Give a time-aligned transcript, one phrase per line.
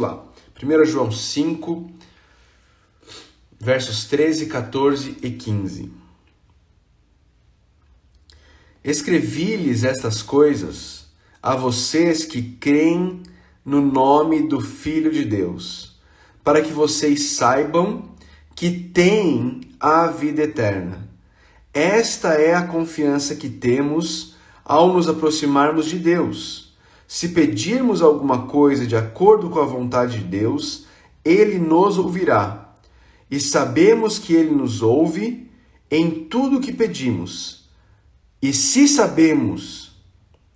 [0.00, 0.24] lá.
[0.62, 1.90] 1 João 5,
[3.60, 5.92] versos 13, 14 e 15.
[8.82, 11.06] Escrevi-lhes estas coisas
[11.42, 13.22] a vocês que creem
[13.64, 15.96] no nome do Filho de Deus,
[16.42, 18.10] para que vocês saibam
[18.54, 21.08] que têm a vida eterna.
[21.72, 24.34] Esta é a confiança que temos
[24.64, 26.67] ao nos aproximarmos de Deus.
[27.08, 30.84] Se pedirmos alguma coisa de acordo com a vontade de Deus,
[31.24, 32.76] Ele nos ouvirá.
[33.30, 35.50] E sabemos que Ele nos ouve
[35.90, 37.66] em tudo que pedimos.
[38.42, 39.92] E se sabemos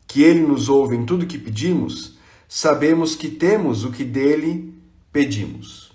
[0.07, 4.75] que Ele nos ouve em tudo que pedimos, sabemos que temos o que dele
[5.11, 5.91] pedimos.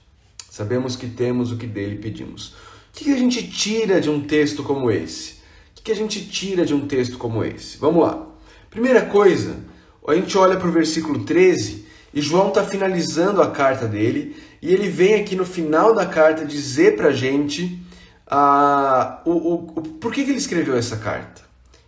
[0.49, 2.55] Sabemos que temos o que dele pedimos.
[2.89, 5.33] O que a gente tira de um texto como esse?
[5.77, 7.77] O que a gente tira de um texto como esse?
[7.77, 8.27] Vamos lá.
[8.71, 9.63] Primeira coisa,
[10.07, 14.73] a gente olha para o versículo 13 e João está finalizando a carta dele e
[14.73, 17.81] ele vem aqui no final da carta dizer para a gente
[18.31, 21.41] uh, o, o, o, por que, que ele escreveu essa carta.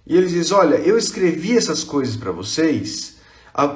[0.06, 3.18] E ele diz: Olha, eu escrevi essas coisas para vocês,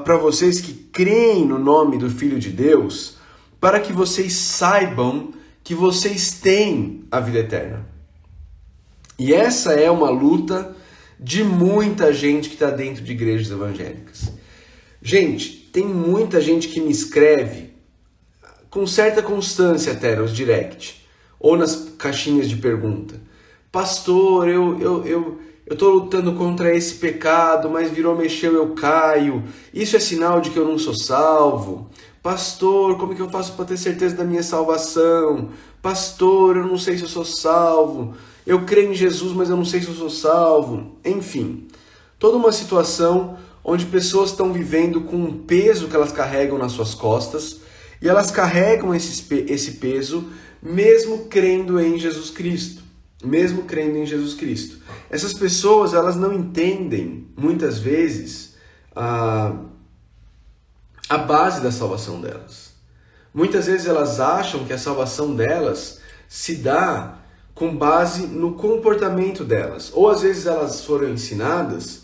[0.04, 3.17] para vocês que creem no nome do Filho de Deus,
[3.60, 5.32] para que vocês saibam
[5.64, 7.86] que vocês têm a vida eterna.
[9.17, 10.76] E essa é uma luta
[11.20, 14.34] de muita gente que está dentro de igrejas evangélicas.
[15.06, 17.73] Gente, tem muita gente que me escreve
[18.70, 21.06] com certa constância até nos direct
[21.38, 23.20] ou nas caixinhas de pergunta.
[23.70, 29.44] Pastor, eu, eu, eu, eu estou lutando contra esse pecado, mas virou, mexeu, eu caio.
[29.73, 31.90] Isso é sinal de que eu não sou salvo.
[32.22, 35.50] Pastor, como é que eu faço para ter certeza da minha salvação?
[35.82, 38.16] Pastor, eu não sei se eu sou salvo.
[38.48, 40.95] Eu creio em Jesus, mas eu não sei se eu sou salvo.
[41.04, 41.67] Enfim,
[42.17, 46.94] toda uma situação onde pessoas estão vivendo com um peso que elas carregam nas suas
[46.94, 47.61] costas
[48.02, 50.30] e elas carregam esse, esse peso
[50.61, 52.83] mesmo crendo em Jesus Cristo.
[53.23, 54.80] Mesmo crendo em Jesus Cristo.
[55.09, 58.55] Essas pessoas, elas não entendem, muitas vezes,
[58.93, 59.55] a
[61.09, 62.73] a base da salvação delas.
[63.33, 67.20] Muitas vezes elas acham que a salvação delas se dá
[67.54, 72.02] com base no comportamento delas, ou às vezes elas foram ensinadas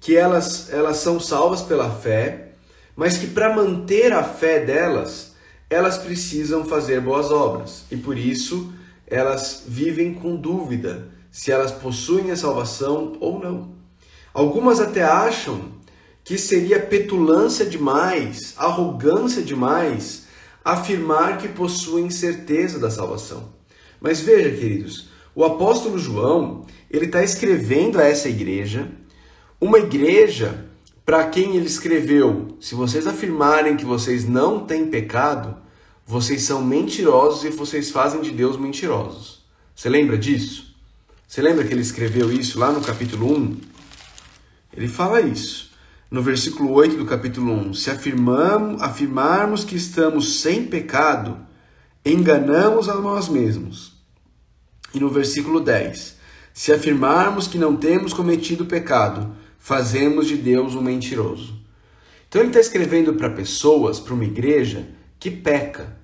[0.00, 2.52] que elas, elas são salvas pela fé,
[2.96, 5.34] mas que para manter a fé delas,
[5.68, 8.72] elas precisam fazer boas obras e por isso
[9.06, 13.74] elas vivem com dúvida se elas possuem a salvação ou não.
[14.32, 15.72] Algumas até acham
[16.24, 20.26] que seria petulância demais, arrogância demais
[20.64, 23.52] afirmar que possuem certeza da salvação.
[24.00, 28.90] Mas veja, queridos, o apóstolo João, ele está escrevendo a essa igreja,
[29.60, 30.66] uma igreja
[31.04, 35.56] para quem ele escreveu: se vocês afirmarem que vocês não têm pecado,
[36.06, 39.44] vocês são mentirosos e vocês fazem de Deus mentirosos.
[39.74, 40.74] Você lembra disso?
[41.26, 43.56] Você lembra que ele escreveu isso lá no capítulo 1?
[44.76, 45.70] Ele fala isso
[46.10, 51.38] no versículo 8 do capítulo 1, se afirmamos, afirmarmos que estamos sem pecado,
[52.04, 53.92] enganamos a nós mesmos.
[54.92, 56.16] E no versículo 10,
[56.52, 61.64] se afirmarmos que não temos cometido pecado, fazemos de Deus um mentiroso.
[62.28, 64.88] Então ele está escrevendo para pessoas, para uma igreja
[65.20, 65.96] que peca,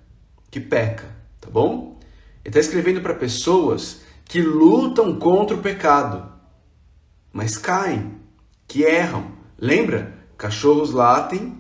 [0.49, 1.09] que peca,
[1.41, 1.99] tá bom?
[2.45, 6.31] Ele está escrevendo para pessoas que lutam contra o pecado,
[7.33, 8.21] mas caem,
[8.69, 10.15] que erram, Lembra?
[10.37, 11.57] Cachorros latem,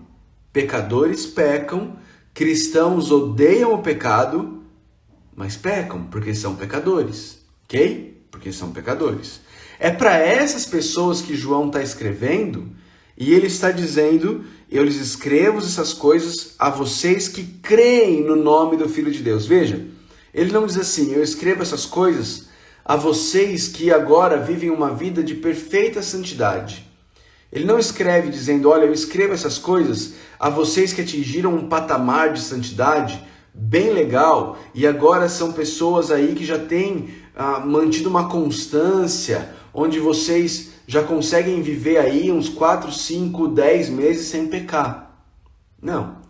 [0.53, 1.97] pecadores pecam,
[2.35, 4.63] cristãos odeiam o pecado,
[5.35, 8.27] mas pecam porque são pecadores, ok?
[8.31, 9.41] Porque são pecadores.
[9.79, 12.71] É para essas pessoas que João está escrevendo
[13.17, 18.77] e ele está dizendo: Eu lhes escrevo essas coisas a vocês que creem no nome
[18.77, 19.47] do Filho de Deus.
[19.47, 19.85] Veja,
[20.33, 22.47] ele não diz assim: Eu escrevo essas coisas
[22.85, 26.87] a vocês que agora vivem uma vida de perfeita santidade.
[27.53, 32.33] Ele não escreve dizendo: Olha, eu escrevo essas coisas a vocês que atingiram um patamar
[32.33, 33.23] de santidade
[33.55, 40.01] bem legal e agora são pessoas aí que já têm ah, mantido uma constância, onde
[40.01, 45.23] vocês já conseguem viver aí uns 4, 5, 10 meses sem pecar.
[45.81, 46.23] Não.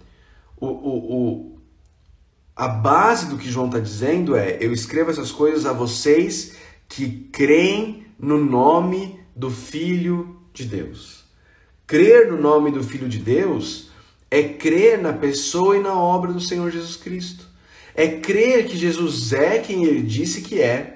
[0.56, 1.58] O, o, o,
[2.56, 6.56] a base do que João está dizendo é: eu escrevo essas coisas a vocês
[6.88, 11.24] que creem no nome do Filho de Deus.
[11.86, 13.90] Crer no nome do Filho de Deus
[14.28, 17.46] é crer na pessoa e na obra do Senhor Jesus Cristo.
[17.94, 20.95] É crer que Jesus é quem ele disse que é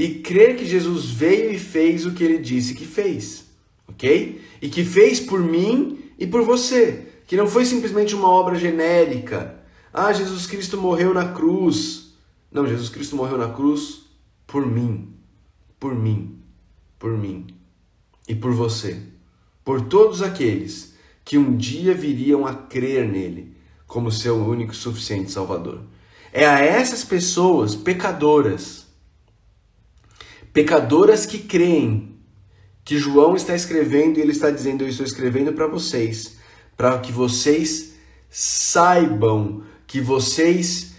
[0.00, 3.44] e crer que Jesus veio e fez o que ele disse que fez,
[3.86, 4.40] ok?
[4.62, 7.06] E que fez por mim e por você.
[7.26, 9.60] Que não foi simplesmente uma obra genérica,
[9.92, 12.14] Ah, Jesus Cristo morreu na cruz.
[12.50, 14.06] Não, Jesus Cristo morreu na cruz
[14.46, 15.12] por mim,
[15.78, 16.38] por mim,
[16.98, 17.48] por mim
[18.26, 19.02] e por você,
[19.62, 20.94] por todos aqueles
[21.24, 23.54] que um dia viriam a crer nele
[23.86, 25.82] como seu único e suficiente Salvador.
[26.32, 28.79] É a essas pessoas pecadoras,
[30.52, 32.18] pecadoras que creem
[32.84, 36.36] que João está escrevendo e ele está dizendo: Eu estou escrevendo para vocês,
[36.76, 37.94] para que vocês
[38.28, 40.92] saibam que vocês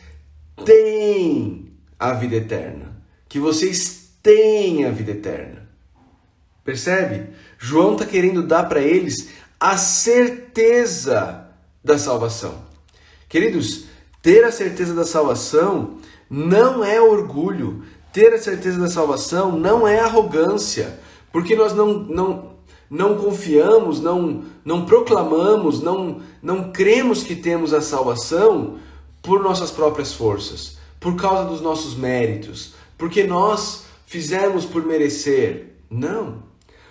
[0.65, 5.69] têm a vida eterna, que vocês têm a vida eterna.
[6.63, 7.29] Percebe?
[7.57, 11.47] João está querendo dar para eles a certeza
[11.83, 12.63] da salvação.
[13.27, 13.85] Queridos,
[14.21, 15.97] ter a certeza da salvação
[16.29, 20.99] não é orgulho, ter a certeza da salvação não é arrogância,
[21.31, 22.51] porque nós não, não,
[22.89, 28.77] não confiamos, não, não proclamamos, não, não cremos que temos a salvação
[29.21, 35.75] por nossas próprias forças, por causa dos nossos méritos, porque nós fizemos por merecer.
[35.89, 36.43] Não.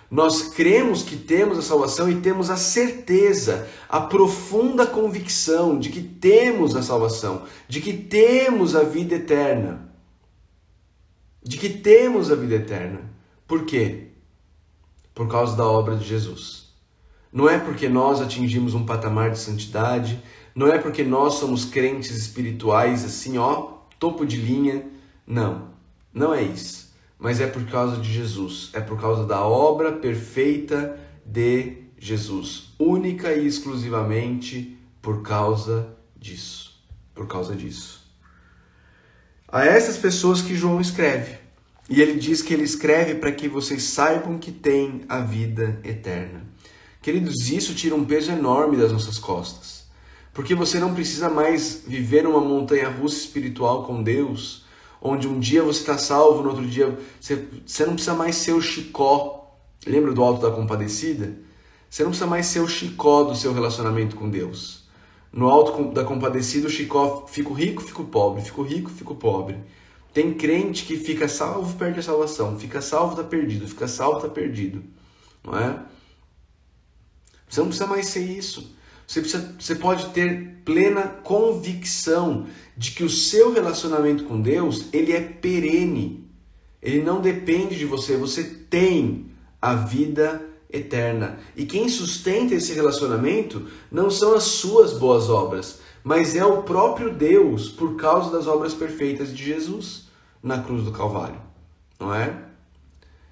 [0.09, 6.01] Nós cremos que temos a salvação e temos a certeza, a profunda convicção de que
[6.01, 9.90] temos a salvação, de que temos a vida eterna.
[11.43, 13.01] De que temos a vida eterna.
[13.47, 14.09] Por quê?
[15.13, 16.73] Por causa da obra de Jesus.
[17.31, 20.21] Não é porque nós atingimos um patamar de santidade,
[20.53, 24.85] não é porque nós somos crentes espirituais assim, ó, topo de linha.
[25.25, 25.69] Não,
[26.13, 26.91] não é isso
[27.21, 33.31] mas é por causa de Jesus, é por causa da obra perfeita de Jesus, única
[33.31, 36.83] e exclusivamente por causa disso,
[37.13, 38.00] por causa disso.
[39.51, 41.35] A essas pessoas que João escreve,
[41.89, 46.45] e ele diz que ele escreve para que vocês saibam que têm a vida eterna.
[47.01, 49.85] Queridos, isso tira um peso enorme das nossas costas,
[50.33, 54.61] porque você não precisa mais viver uma montanha russa espiritual com Deus
[55.01, 58.53] onde um dia você está salvo, no outro dia você, você não precisa mais ser
[58.53, 59.57] o chicó.
[59.85, 61.33] Lembra do Alto da Compadecida?
[61.89, 64.83] Você não precisa mais ser o chicó do seu relacionamento com Deus.
[65.31, 69.57] No Alto da Compadecida, o chicó fico rico, fico pobre, fico rico, fico pobre.
[70.13, 74.29] Tem crente que fica salvo, perde a salvação, fica salvo, está perdido, fica salvo, está
[74.29, 74.83] perdido.
[75.41, 75.79] Não é?
[77.47, 78.75] Você não precisa mais ser isso.
[79.07, 82.47] Você, precisa, você pode ter plena convicção
[82.77, 86.29] de que o seu relacionamento com Deus ele é perene.
[86.81, 88.17] Ele não depende de você.
[88.17, 89.31] Você tem
[89.61, 91.39] a vida eterna.
[91.55, 97.13] E quem sustenta esse relacionamento não são as suas boas obras, mas é o próprio
[97.13, 100.09] Deus por causa das obras perfeitas de Jesus
[100.41, 101.41] na cruz do Calvário.
[101.99, 102.33] Não é?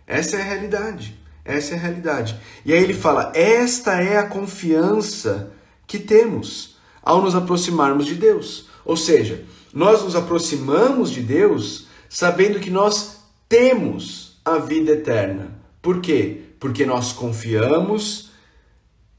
[0.06, 1.19] Essa é a realidade.
[1.44, 2.39] Essa é a realidade.
[2.65, 5.51] E aí ele fala: esta é a confiança
[5.88, 8.68] que temos ao nos aproximarmos de Deus.
[8.86, 9.44] Ou seja,
[9.74, 15.59] nós nos aproximamos de Deus sabendo que nós temos a vida eterna.
[15.81, 16.49] Por quê?
[16.60, 18.32] Porque nós confiamos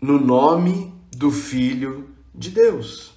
[0.00, 3.12] no nome do Filho de Deus.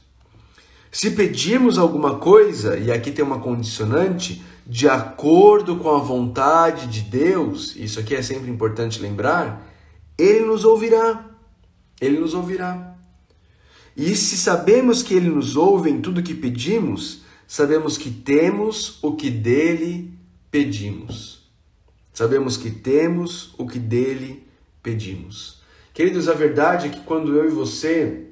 [0.91, 7.01] Se pedirmos alguma coisa, e aqui tem uma condicionante, de acordo com a vontade de
[7.01, 9.67] Deus, isso aqui é sempre importante lembrar,
[10.17, 11.29] Ele nos ouvirá.
[11.99, 12.95] Ele nos ouvirá.
[13.95, 19.15] E se sabemos que Ele nos ouve em tudo que pedimos, sabemos que temos o
[19.15, 20.13] que dele
[20.49, 21.42] pedimos.
[22.13, 24.47] Sabemos que temos o que dele
[24.83, 25.61] pedimos.
[25.93, 28.27] Queridos, a verdade é que quando eu e você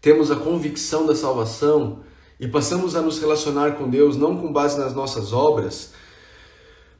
[0.00, 2.04] temos a convicção da salvação
[2.38, 5.94] e passamos a nos relacionar com Deus não com base nas nossas obras,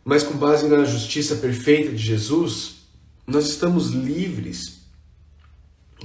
[0.04, 2.86] mas com base na justiça perfeita de Jesus,
[3.26, 4.80] nós estamos livres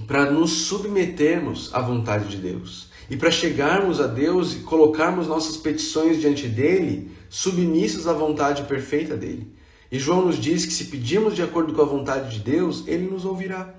[0.07, 5.57] para nos submetermos à vontade de Deus e para chegarmos a Deus e colocarmos nossas
[5.57, 9.53] petições diante dele, submissas à vontade perfeita dele.
[9.91, 13.09] E João nos diz que se pedirmos de acordo com a vontade de Deus, ele
[13.09, 13.73] nos ouvirá.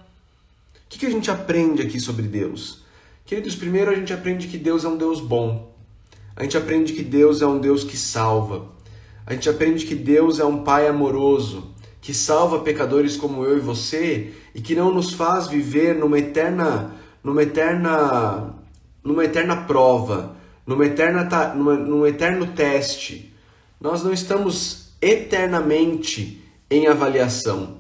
[0.87, 2.83] O que, que a gente aprende aqui sobre Deus?
[3.27, 5.77] Queridos, primeiro a gente aprende que Deus é um Deus bom.
[6.35, 8.71] A gente aprende que Deus é um Deus que salva.
[9.27, 13.61] A gente aprende que Deus é um Pai amoroso que salva pecadores como eu e
[13.61, 18.55] você e que não nos faz viver numa eterna, numa eterna,
[19.03, 20.37] numa eterna prova,
[20.67, 21.25] numa eterna,
[21.55, 23.35] numa, num eterno teste.
[23.81, 27.79] Nós não estamos eternamente em avaliação,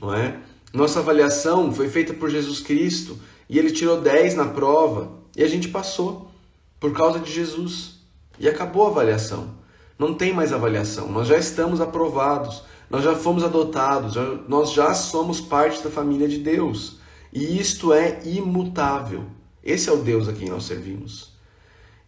[0.00, 0.36] não é?
[0.72, 5.48] Nossa avaliação foi feita por Jesus Cristo e ele tirou 10 na prova e a
[5.48, 6.30] gente passou
[6.78, 7.98] por causa de Jesus.
[8.38, 9.50] E acabou a avaliação.
[9.98, 11.10] Não tem mais avaliação.
[11.10, 12.62] Nós já estamos aprovados.
[12.90, 14.16] Nós já fomos adotados,
[14.48, 16.98] nós já somos parte da família de Deus.
[17.32, 19.26] E isto é imutável.
[19.62, 21.32] Esse é o Deus a quem nós servimos.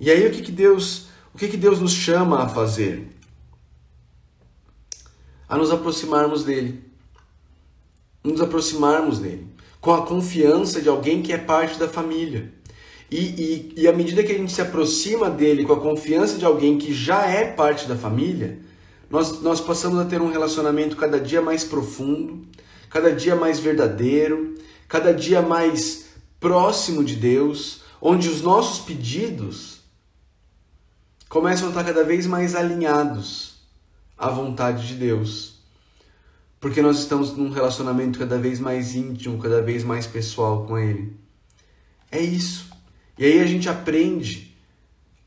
[0.01, 3.09] E aí o que, que Deus, o que, que Deus nos chama a fazer?
[5.49, 6.83] A nos aproximarmos dele.
[8.25, 9.47] Nos aproximarmos dele.
[9.81, 12.53] Com a confiança de alguém que é parte da família.
[13.11, 16.47] E, e, e à medida que a gente se aproxima dele com a confiança de
[16.47, 18.59] alguém que já é parte da família,
[19.11, 22.47] nós, nós passamos a ter um relacionamento cada dia mais profundo,
[22.89, 24.55] cada dia mais verdadeiro,
[24.89, 26.07] cada dia mais
[26.43, 29.81] próximo de Deus, onde os nossos pedidos
[31.29, 33.61] começam a estar cada vez mais alinhados
[34.19, 35.61] à vontade de Deus.
[36.61, 41.17] Porque nós estamos num relacionamento cada vez mais íntimo, cada vez mais pessoal com Ele.
[42.11, 42.71] É isso.
[43.17, 44.57] E aí a gente aprende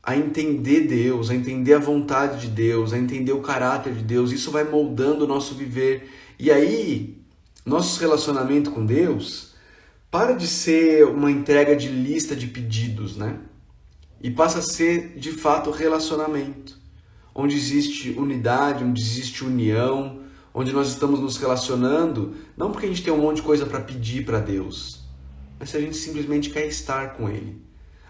[0.02, 4.32] a entender Deus, a entender a vontade de Deus, a entender o caráter de Deus.
[4.32, 6.12] Isso vai moldando o nosso viver.
[6.38, 7.18] E aí,
[7.64, 9.55] nosso relacionamento com Deus
[10.16, 13.38] para de ser uma entrega de lista de pedidos, né?
[14.18, 16.80] E passa a ser de fato relacionamento,
[17.34, 20.22] onde existe unidade, onde existe união,
[20.54, 23.78] onde nós estamos nos relacionando, não porque a gente tem um monte de coisa para
[23.78, 25.04] pedir para Deus,
[25.60, 27.60] mas se a gente simplesmente quer estar com Ele.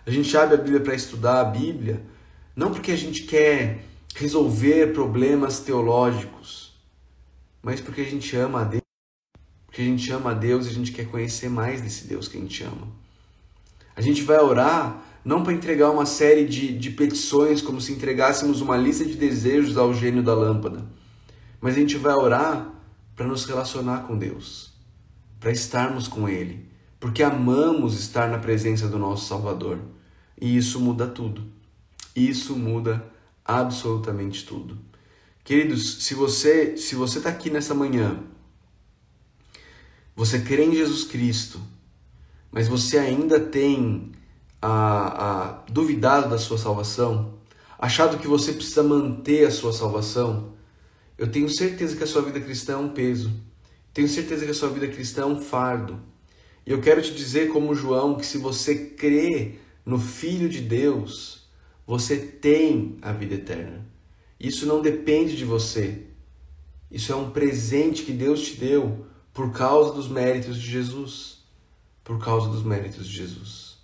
[0.06, 2.04] A gente abre a Bíblia para estudar a Bíblia,
[2.54, 3.84] não porque a gente quer
[4.14, 6.72] resolver problemas teológicos,
[7.60, 8.85] mas porque a gente ama a Deus,
[9.76, 12.38] porque a gente ama a Deus e a gente quer conhecer mais desse Deus que
[12.38, 12.88] a gente ama.
[13.94, 18.62] A gente vai orar não para entregar uma série de, de petições como se entregássemos
[18.62, 20.82] uma lista de desejos ao gênio da lâmpada,
[21.60, 22.72] mas a gente vai orar
[23.14, 24.72] para nos relacionar com Deus,
[25.38, 29.78] para estarmos com Ele, porque amamos estar na presença do nosso Salvador.
[30.40, 31.44] E isso muda tudo.
[32.14, 33.04] Isso muda
[33.44, 34.78] absolutamente tudo.
[35.44, 38.22] Queridos, se você se você está aqui nessa manhã,
[40.16, 41.60] você crê em Jesus Cristo,
[42.50, 44.12] mas você ainda tem
[44.60, 47.34] a, a duvidado da sua salvação,
[47.78, 50.54] achado que você precisa manter a sua salvação,
[51.18, 53.30] eu tenho certeza que a sua vida cristã é um peso.
[53.92, 56.00] Tenho certeza que a sua vida cristã é um fardo.
[56.66, 59.54] E eu quero te dizer, como João, que se você crê
[59.84, 61.46] no Filho de Deus,
[61.86, 63.86] você tem a vida eterna.
[64.38, 66.02] Isso não depende de você.
[66.90, 71.44] Isso é um presente que Deus te deu por causa dos méritos de Jesus.
[72.02, 73.76] Por causa dos méritos de Jesus.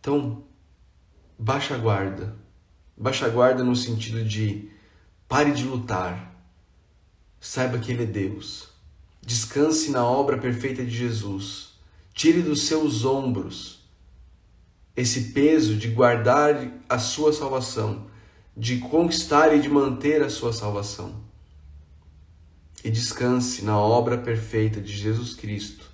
[0.00, 0.42] Então,
[1.38, 2.34] baixa a guarda.
[2.96, 4.68] Baixa a guarda no sentido de
[5.28, 6.34] pare de lutar.
[7.40, 8.70] Saiba que Ele é Deus.
[9.24, 11.74] Descanse na obra perfeita de Jesus.
[12.12, 13.84] Tire dos seus ombros
[14.96, 18.08] esse peso de guardar a sua salvação,
[18.56, 21.31] de conquistar e de manter a sua salvação.
[22.84, 25.90] E descanse na obra perfeita de Jesus Cristo,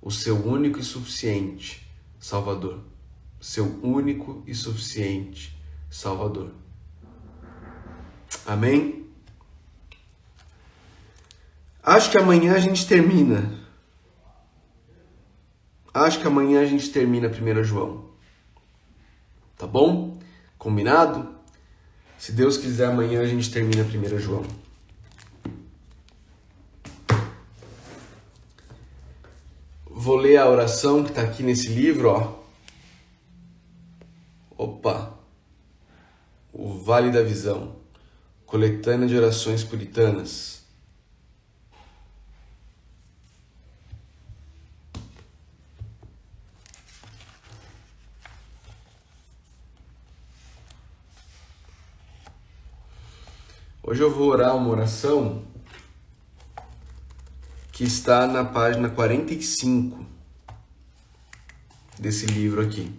[0.00, 1.86] o seu único e suficiente
[2.18, 2.80] Salvador.
[3.40, 5.58] Seu único e suficiente
[5.90, 6.52] Salvador.
[8.46, 9.06] Amém?
[11.82, 13.58] Acho que amanhã a gente termina.
[15.92, 18.10] Acho que amanhã a gente termina 1 João.
[19.58, 20.18] Tá bom?
[20.56, 21.34] Combinado?
[22.18, 24.44] Se Deus quiser, amanhã a gente termina 1 João.
[30.10, 32.34] Vou ler a oração que está aqui nesse livro, ó.
[34.58, 35.14] Opa!
[36.52, 37.76] O Vale da Visão,
[38.44, 40.64] coletânea de orações puritanas.
[53.80, 55.44] Hoje eu vou orar uma oração
[57.80, 60.04] que está na página 45
[61.98, 62.92] desse livro aqui.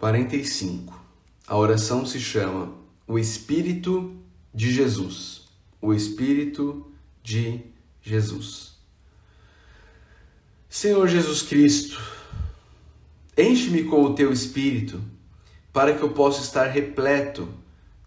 [0.00, 0.98] Quarenta e cinco.
[1.46, 2.72] A oração se chama
[3.06, 4.16] o Espírito
[4.54, 5.42] de Jesus.
[5.78, 6.90] O Espírito
[7.22, 7.60] de
[8.02, 8.72] Jesus.
[10.68, 12.00] Senhor Jesus Cristo,
[13.36, 15.00] enche-me com o teu Espírito
[15.72, 17.48] para que eu possa estar repleto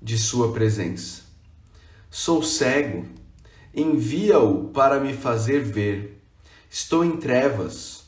[0.02, 1.24] de Sua presença.
[2.10, 3.06] Sou cego,
[3.74, 6.22] envia-o para me fazer ver.
[6.70, 8.06] Estou em trevas,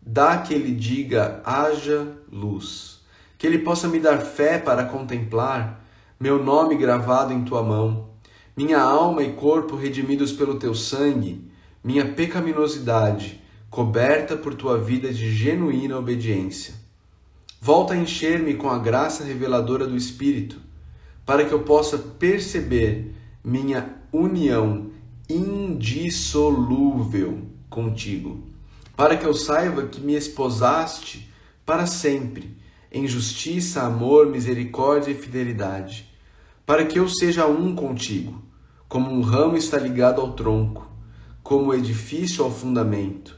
[0.00, 3.00] dá que ele diga: haja luz.
[3.36, 5.84] Que ele possa me dar fé para contemplar
[6.20, 8.07] meu nome gravado em tua mão,
[8.58, 11.48] minha alma e corpo redimidos pelo teu sangue,
[11.84, 16.74] minha pecaminosidade coberta por tua vida de genuína obediência.
[17.60, 20.60] Volta a encher-me com a graça reveladora do Espírito,
[21.24, 24.90] para que eu possa perceber minha união
[25.30, 28.42] indissolúvel contigo,
[28.96, 31.32] para que eu saiba que me esposaste
[31.64, 32.56] para sempre,
[32.90, 36.12] em justiça, amor, misericórdia e fidelidade,
[36.66, 38.47] para que eu seja um contigo,
[38.88, 40.90] como um ramo está ligado ao tronco,
[41.42, 43.36] como o edifício ao fundamento.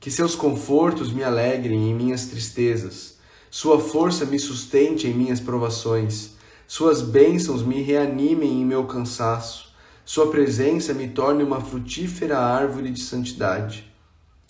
[0.00, 3.18] Que seus confortos me alegrem em minhas tristezas,
[3.50, 6.36] sua força me sustente em minhas provações,
[6.66, 9.68] suas bênçãos me reanimem em meu cansaço
[10.08, 13.92] sua presença me torne uma frutífera árvore de santidade.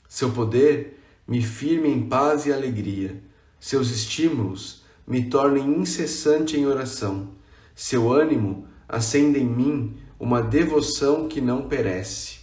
[0.08, 3.20] Seu poder me firme em paz e alegria.
[3.58, 7.30] Seus estímulos me tornem incessante em oração.
[7.74, 12.38] Seu ânimo acende em mim uma devoção que não perece.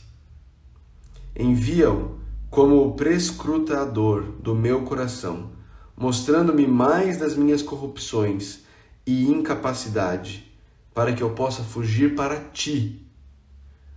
[1.37, 5.51] Envia-o como o prescrutador do meu coração,
[5.97, 8.59] mostrando-me mais das minhas corrupções
[9.05, 10.51] e incapacidade,
[10.93, 13.05] para que eu possa fugir para ti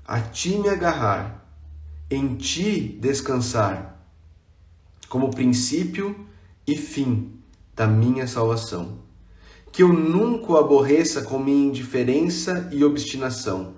[0.09, 1.47] a ti me agarrar,
[2.11, 4.03] em ti descansar,
[5.07, 6.27] como princípio
[6.67, 7.39] e fim
[7.77, 9.01] da minha salvação.
[9.73, 13.75] Que eu nunca o aborreça com minha indiferença e obstinação,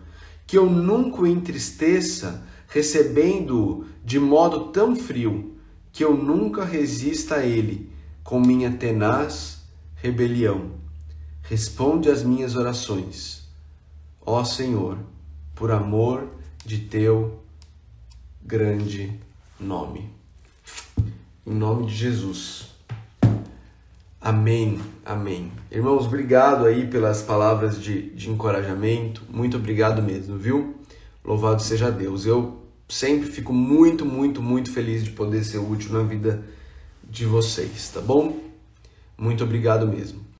[0.46, 5.56] que eu nunca o entristeça recebendo-o de modo tão frio,
[5.92, 7.90] que eu nunca resista a ele
[8.22, 9.62] com minha tenaz
[9.96, 10.72] rebelião.
[11.42, 13.48] Responde às minhas orações.
[14.20, 14.98] Ó Senhor,
[15.54, 16.28] por amor
[16.64, 17.40] de teu
[18.42, 19.18] grande
[19.58, 20.08] nome.
[21.46, 22.69] Em nome de Jesus.
[24.22, 25.50] Amém, amém.
[25.70, 29.22] Irmãos, obrigado aí pelas palavras de, de encorajamento.
[29.30, 30.74] Muito obrigado mesmo, viu?
[31.24, 32.26] Louvado seja Deus.
[32.26, 36.44] Eu sempre fico muito, muito, muito feliz de poder ser útil na vida
[37.02, 38.38] de vocês, tá bom?
[39.16, 40.20] Muito obrigado mesmo.